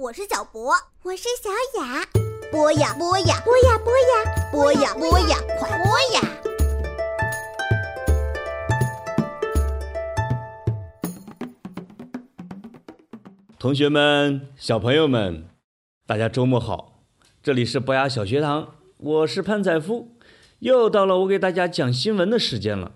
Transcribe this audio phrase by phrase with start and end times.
[0.00, 0.72] 我是小博，
[1.02, 1.50] 我是小
[1.80, 2.06] 雅。
[2.52, 4.06] 播呀播呀播呀播呀
[4.52, 6.20] 播呀播呀，快播呀！
[13.58, 15.48] 同学们、小朋友们，
[16.06, 17.02] 大家周末好！
[17.42, 20.16] 这里是博雅小学堂，我是潘载夫，
[20.60, 22.92] 又到了我给大家讲新闻的时间了。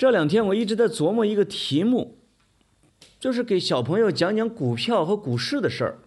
[0.00, 2.16] 这两天我一直在琢磨一个题目，
[3.18, 5.98] 就是给小朋友讲讲股票和股市的事儿。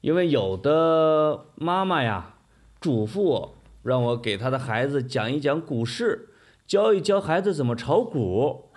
[0.00, 2.36] 因为有的妈妈呀，
[2.80, 6.30] 嘱咐我，让我给他的孩子讲一讲股市，
[6.66, 8.70] 教一教孩子怎么炒股。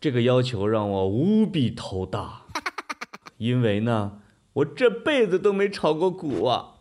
[0.00, 2.42] 这个要求让我无比头大，
[3.38, 4.20] 因为呢，
[4.52, 6.73] 我这辈子都没炒过股啊。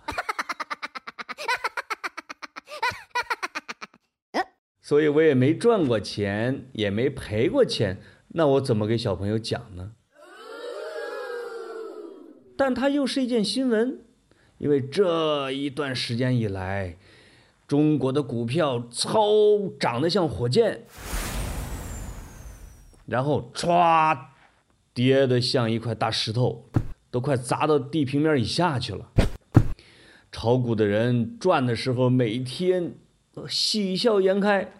[4.93, 9.93] 所以我也没赚过钱，也没赔过钱，那我怎么给小朋友讲呢？
[12.55, 14.01] 但它又是一件新闻，
[14.59, 16.99] 因为这一段时间以来，
[17.67, 20.83] 中国的股票超涨得像火箭，
[23.07, 24.15] 然后歘，
[24.93, 26.65] 跌得像一块大石头，
[27.09, 29.09] 都快砸到地平面以下去了。
[30.31, 32.93] 炒股的人赚的时候，每天
[33.49, 34.71] 喜笑颜开。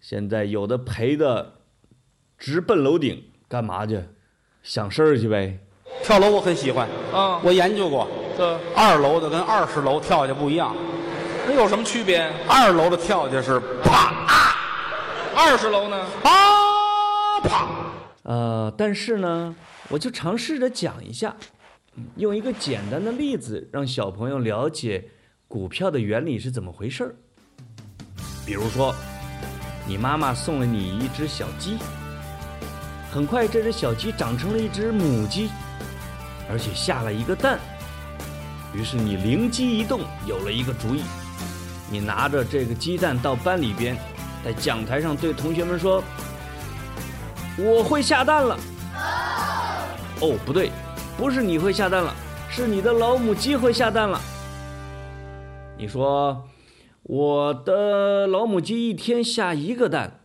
[0.00, 1.54] 现在有的赔的
[2.38, 4.02] 直奔楼顶，干嘛去？
[4.62, 5.58] 想事儿去呗。
[6.02, 10.74] 跳楼我很喜欢，啊，我研究过，这二楼的跟二十楼跳下去不一样，
[11.46, 12.30] 那有什么区别？
[12.48, 14.26] 二楼的跳下去是啪
[15.34, 15.96] 二十楼呢？
[16.22, 17.68] 啊啪，
[18.22, 19.54] 呃，但是呢，
[19.88, 21.36] 我就尝试着讲一下，
[21.96, 25.08] 嗯用一个简单的例子，让小朋友了解
[25.48, 27.14] 股票的原理是怎么回事儿。
[28.46, 28.94] 比如说，
[29.86, 31.78] 你妈妈送了你一只小鸡，
[33.10, 35.50] 很快这只小鸡长成了一只母鸡，
[36.50, 37.58] 而且下了一个蛋。
[38.72, 41.02] 于是你灵机一动，有了一个主意，
[41.90, 43.96] 你拿着这个鸡蛋到班里边，
[44.44, 46.02] 在讲台上对同学们说
[47.58, 48.56] ：“我会下蛋了。”
[50.22, 50.70] 哦，不对，
[51.16, 52.14] 不是你会下蛋了，
[52.48, 54.20] 是你的老母鸡会下蛋了。
[55.76, 56.40] 你说，
[57.02, 60.20] 我的老母鸡一天下一个蛋，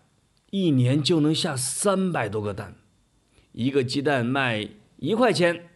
[0.51, 2.75] 一年就能下三百多个蛋，
[3.53, 5.69] 一个鸡蛋卖一块钱，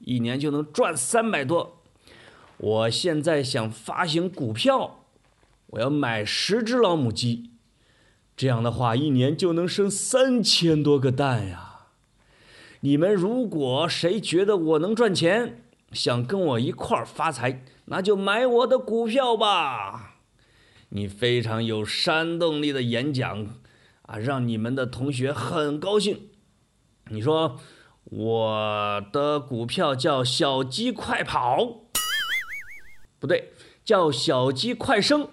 [0.00, 1.78] 一年就能赚三百多。
[2.58, 5.04] 我现在想发行股票，
[5.68, 7.50] 我要买十只老母鸡，
[8.36, 11.86] 这样的话一年就能生三千多个蛋呀。
[12.80, 20.11] 你们如果谁觉得我能赚钱，想跟我一块儿发财，那就买我的股票吧。
[20.94, 23.46] 你非常有煽动力的演讲
[24.02, 26.28] 啊，让你们的同学很高兴。
[27.08, 27.58] 你说
[28.04, 31.86] 我的股票叫小鸡快跑，
[33.18, 35.28] 不对，叫小鸡快生，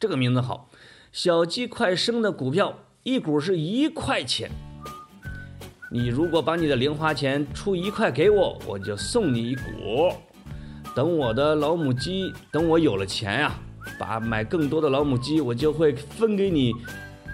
[0.00, 0.70] 这个名字好。
[1.12, 4.50] 小鸡快生的股票一股是一块钱。
[5.92, 9.62] 你如果把你的零花钱出一块给我，我就送你一股。
[10.94, 13.58] 等我的老母鸡，等我有了钱呀、
[13.98, 16.72] 把买更多的老母鸡，我就会分给你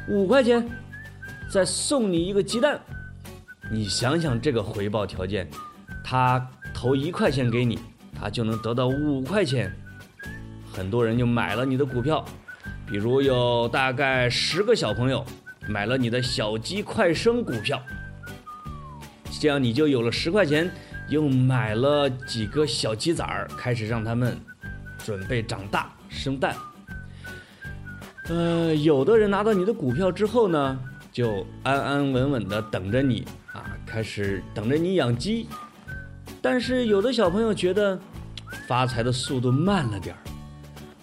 [0.08, 0.66] 五块钱，
[1.50, 2.80] 再送你一个鸡蛋。
[3.70, 5.48] 你想想这个回报条件，
[6.02, 7.78] 他投一块钱给你，
[8.18, 9.72] 他就能得到五块钱。
[10.72, 12.24] 很多人就买了你的股票，
[12.86, 15.24] 比如有大概十个小朋友
[15.68, 17.80] 买了你的小鸡快生股票。
[19.40, 20.70] 这样你就有了十块钱，
[21.08, 24.36] 又买了几个小鸡崽儿，开始让它们
[24.98, 26.56] 准备长大生蛋。
[28.28, 30.78] 呃，有的人拿到你的股票之后呢，
[31.12, 35.46] 就安安稳稳的等着你啊，开始等着你养鸡。
[36.40, 37.98] 但是有的小朋友觉得
[38.66, 40.18] 发财的速度慢了点儿，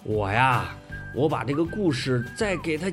[0.02, 0.74] 我呀，
[1.14, 2.90] 我把这个故事再给他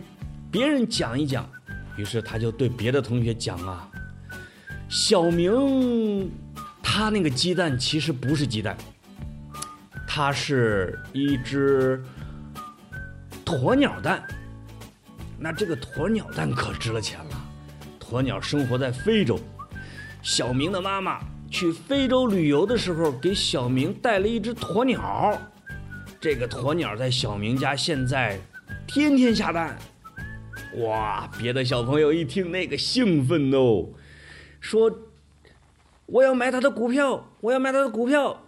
[0.51, 1.49] 别人讲一讲，
[1.97, 3.89] 于是他就对别的同学讲啊。
[4.89, 6.29] 小明，
[6.81, 8.75] 他那个鸡蛋其实不是鸡蛋，
[10.19, 12.03] 它是一只
[13.45, 14.21] 鸵鸟蛋。
[15.37, 17.41] 那这个鸵鸟蛋可值了钱了。
[18.01, 19.39] 鸵鸟生活在非洲，
[20.21, 25.39] 小明的妈妈去非洲旅游的时候，给小明带了一只鸵鸟。
[26.19, 28.37] 这个鸵鸟在小明家现在
[28.85, 29.77] 天天下蛋。
[30.79, 31.31] 哇！
[31.39, 33.87] 别的小朋友一听那个兴奋哦，
[34.59, 34.91] 说
[36.07, 38.43] 我要买他的股票，我要买他的股票。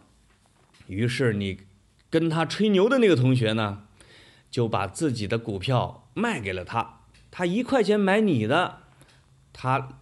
[0.91, 1.61] 于是你
[2.09, 3.83] 跟他吹牛的那个同学呢，
[4.49, 6.99] 就把自己的股票卖给了他。
[7.31, 8.79] 他一块钱买你的，
[9.53, 9.99] 他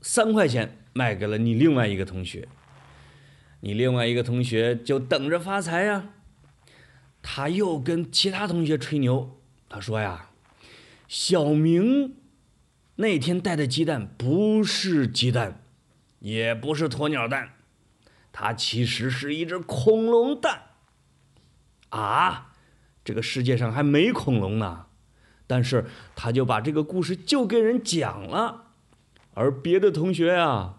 [0.00, 2.48] 三块钱卖给了你另外一个同学。
[3.60, 6.14] 你另外一个同学就等着发财呀。
[7.20, 9.38] 他又跟其他同学吹牛，
[9.68, 10.30] 他说呀。
[11.06, 12.14] 小明
[12.96, 15.62] 那天带的鸡蛋不是鸡蛋，
[16.20, 17.50] 也不是鸵鸟蛋，
[18.32, 20.62] 它其实是一只恐龙蛋。
[21.90, 22.52] 啊，
[23.04, 24.86] 这个世界上还没恐龙呢，
[25.46, 25.84] 但是
[26.16, 28.64] 他就把这个故事就给人讲了，
[29.34, 30.78] 而别的同学啊，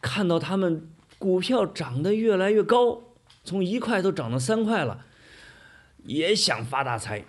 [0.00, 0.88] 看到他们
[1.18, 3.02] 股票涨得越来越高，
[3.42, 5.04] 从一块都涨到三块了，
[6.04, 7.24] 也想发大财，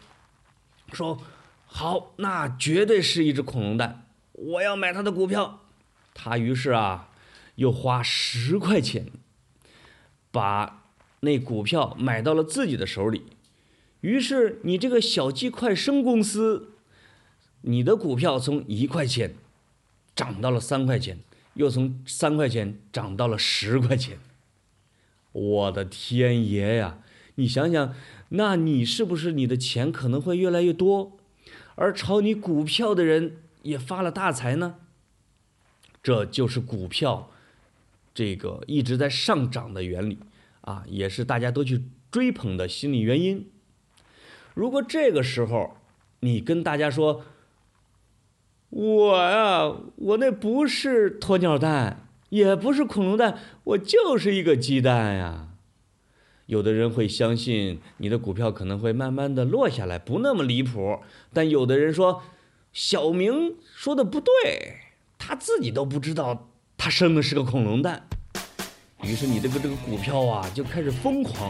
[0.91, 1.19] 说。
[1.65, 5.61] 好，那绝对是一只恐龙蛋，我要买他的股票。
[6.13, 7.09] 他于是啊，
[7.55, 9.07] 又花十块钱，
[10.31, 10.85] 把
[11.21, 13.23] 那股票买到了自己的手里。
[14.01, 16.73] 于是你这个小鸡快生公司，
[17.61, 19.35] 你的股票从一块钱
[20.15, 21.19] 涨到了三块钱，
[21.53, 24.17] 又从三块钱涨到了十块钱。
[25.31, 26.99] 我的天爷呀！
[27.35, 27.95] 你想想，
[28.29, 31.17] 那你是不是你的钱可能会越来越多？
[31.75, 34.75] 而炒你股票的人也发了大财呢。
[36.03, 37.31] 这就是股票
[38.13, 40.19] 这个一直在上涨的原理
[40.61, 43.51] 啊，也是大家都去追捧的心理原因。
[44.53, 45.77] 如果这个时候
[46.19, 47.23] 你跟大家说
[48.69, 55.49] ：“我呀，我那不是鸵鸟蛋，也不是恐龙蛋，我就是一个鸡蛋呀。”
[56.45, 60.99] 有的人会相信你的股票可能会慢慢的落下来，不那么离谱。
[61.33, 62.21] 但有的人说，
[62.71, 64.77] 小明说的不对，
[65.17, 66.51] 他自己都不知道
[66.83, 68.03] 他生的是个恐龙蛋。
[69.03, 71.49] 于是你这个这个股票啊就开始疯狂，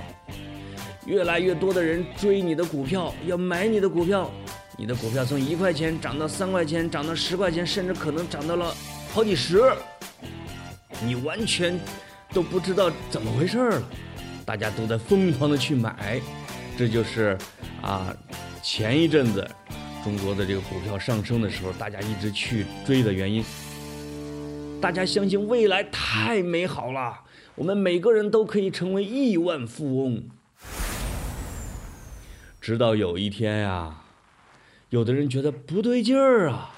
[1.07, 4.29] 越来越多的人追你的股票，要买你的股票。
[4.77, 8.75] 你的股票从一块钱涨到三块钱，涨到十块钱，甚至可能涨到了
[9.11, 9.59] 好几十，
[11.03, 11.79] 你完全
[12.31, 13.83] 都不知道怎么回事了。
[14.45, 16.21] 大家都在疯狂的去买，
[16.77, 17.35] 这就是
[17.81, 18.15] 啊，
[18.61, 19.49] 前一阵子
[20.03, 23.43] 中国的这个股票上升的时候，大家一直去追的原因。
[24.83, 27.21] 大家相信未来太美好了，
[27.55, 30.25] 我们每个人都可以成为亿万富翁。
[32.59, 34.03] 直到有一天呀，
[34.89, 36.75] 有的人觉得不对劲儿啊，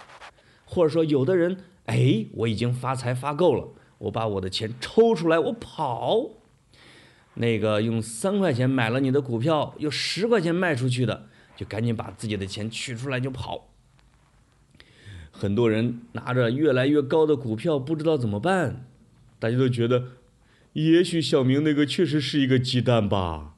[0.66, 1.58] 或者说有的人
[1.88, 6.30] 哎，我已经发财发够了，我把我的钱抽出来，我跑。
[7.34, 13.72] 那个用三块钱买了你的股票，又十块钱卖出去的，就赶紧把自己的钱取出来就跑。
[15.38, 18.88] 很多人拿着越来越高的股票，不知道怎么办。
[19.38, 20.06] 大家都觉得，
[20.74, 23.56] 也许小明那个确实是一个鸡蛋吧。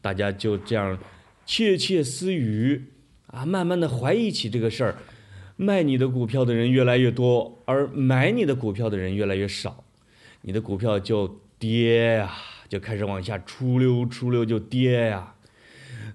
[0.00, 0.98] 大家就这样
[1.46, 2.86] 窃窃私语
[3.28, 4.96] 啊，慢慢的怀疑起这个事儿。
[5.56, 9.84] 卖你的股票的人越来越多，而买你的股票的人越来越少，
[10.42, 12.32] 你的股票就跌呀。
[12.68, 15.34] 就开始往下出溜出溜就跌呀，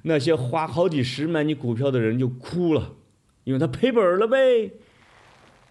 [0.03, 2.93] 那些花好几十买你股票的人就哭了，
[3.43, 4.71] 因为他赔本了呗。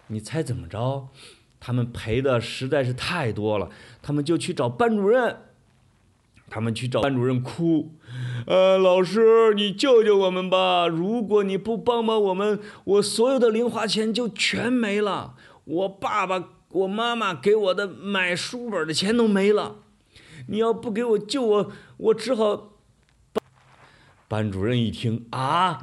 [0.07, 1.09] 你猜怎么着？
[1.59, 3.69] 他们赔的实在是太多了，
[4.01, 5.37] 他们就去找班主任，
[6.49, 7.93] 他们去找班主任哭，
[8.45, 10.87] 呃，老师你救救我们吧！
[10.87, 19.77] 如果你不帮帮我们，我所有的零花钱就全没了，我爸爸我妈妈给我的买书本的钱都没了。
[20.49, 22.73] 你要不给我救我，我只好。
[24.27, 25.81] 班主任一听啊，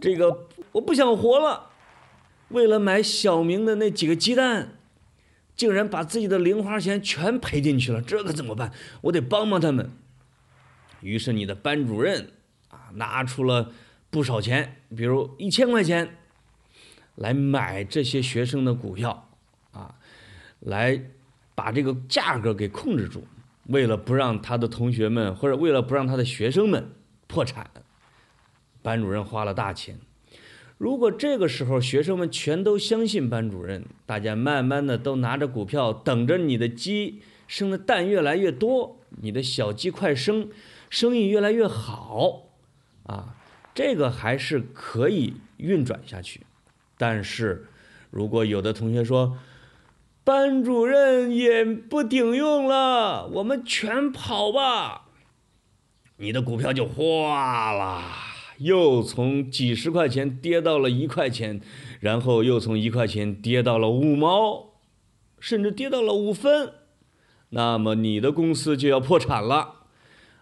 [0.00, 1.70] 这个我不想活了，
[2.48, 4.78] 为了买小明的那几个鸡蛋，
[5.56, 8.72] 竟然把自己的零花钱全赔进去了，这可怎么办？
[9.02, 9.90] 我得帮帮他们。
[11.00, 12.32] 于是你的班主任
[12.70, 13.72] 啊，拿出了
[14.10, 16.16] 不少钱，比如一千块钱，
[17.14, 19.28] 来买这些学生的股票，
[19.72, 19.94] 啊，
[20.60, 21.00] 来
[21.54, 23.26] 把这个价格给控制住。
[23.64, 26.90] 为了不让他的同学们，或者为了不让他的学生们
[27.26, 27.70] 破产，
[28.80, 29.98] 班主任花了大钱。
[30.78, 40.48] 如果这个时候学生们全都相信班主任，大家慢慢的都拿着股票等着你的鸡生的蛋越来越多，你的小鸡快生，
[40.88, 42.44] 生意越来越好，
[43.02, 43.34] 啊，
[43.74, 46.42] 这个还是可以运转下去。
[46.96, 47.66] 但是，
[48.10, 49.36] 如果有的同学说，
[50.22, 55.06] 班主任也不顶用了，我们全跑吧。
[56.18, 58.27] 你的股票就哗啦，
[58.58, 61.60] 又从几十块钱跌到了一块钱，
[62.00, 64.74] 然后又从一块钱跌到了五毛，
[65.40, 66.72] 甚至跌到了五分。
[67.50, 69.74] 那么你的公司就要破产了。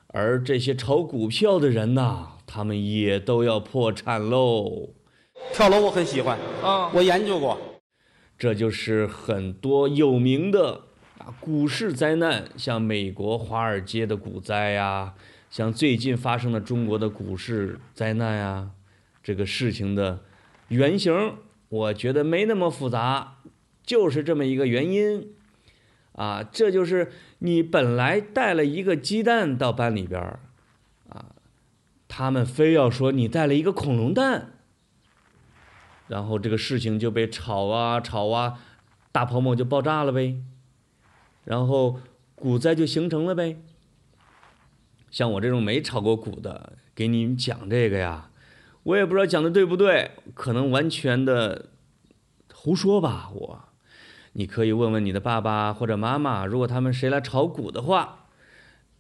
[0.08, 4.90] 而这些炒股票的人呐，他们也都要破产喽。
[5.52, 7.58] 跳楼我很喜欢，啊，我研究过。
[8.38, 10.82] 这就是很多有名的
[11.18, 15.14] 啊股市灾难，像美国华尔街的股灾呀，
[15.56, 18.72] 像最近发生的中国的股市灾难呀，
[19.22, 20.20] 这个事情的
[20.68, 21.32] 原型，
[21.70, 23.38] 我觉得没那么复杂，
[23.82, 25.32] 就是这么一个原因。
[26.12, 30.40] 啊，这就是你本来带了一个鸡蛋到班里边儿，
[31.08, 31.32] 啊，
[32.06, 34.58] 他们非要说你带了一个恐龙蛋。
[36.08, 38.58] 然后这个事情就被炒啊炒啊，
[39.10, 40.36] 大泡沫就爆炸了呗，
[41.44, 41.98] 然后
[42.34, 43.56] 股灾就形成了呗。
[45.16, 48.28] 像我这种没炒过股的，给你们讲这个呀，
[48.82, 51.70] 我也不知道讲的对不对，可能完全的
[52.52, 53.30] 胡说吧。
[53.34, 53.64] 我，
[54.34, 58.26] 你可以问问你的爸爸或者妈妈，如果他们谁来炒股的话，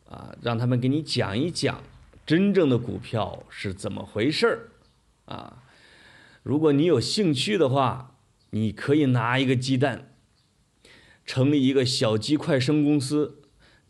[0.08, 1.82] 啊，让他们给你讲一讲
[2.24, 4.58] 真正的股票是怎么回事儿，
[5.26, 5.64] 啊。
[6.42, 8.14] 如果你有兴趣的话，
[8.52, 10.14] 你可以拿一个鸡蛋，
[11.26, 13.42] 成立一个小鸡快生公司，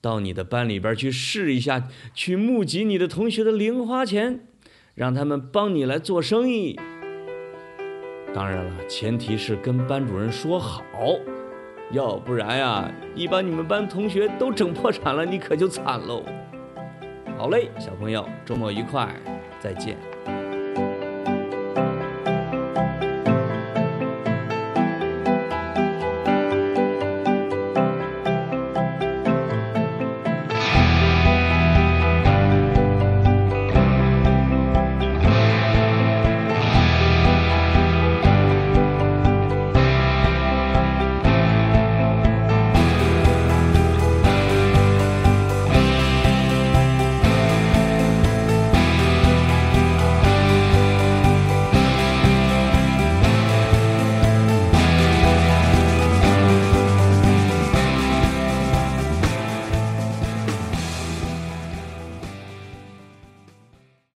[0.06, 4.38] 到你的班里边去试一下，去募集你的同学的零花钱，
[4.94, 6.78] 让他们帮你来做生意。
[8.32, 10.80] 当然了，前提是跟班主任说好，
[11.90, 16.22] 要不然呀，你把你们班同学都整破产了，你可就惨喽。
[17.36, 19.12] 好嘞，小朋友，周末愉快，
[19.58, 19.96] 再见。